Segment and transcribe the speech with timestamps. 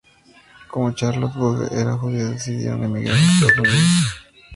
[0.67, 4.23] Como Charlotte Bühler era judía decidieron emigrar a los Estados Unidos.